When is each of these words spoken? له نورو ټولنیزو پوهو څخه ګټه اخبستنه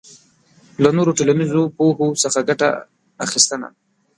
له 0.83 0.89
نورو 0.97 1.11
ټولنیزو 1.17 1.61
پوهو 1.77 2.07
څخه 2.23 2.39
ګټه 2.49 2.69
اخبستنه 3.25 3.67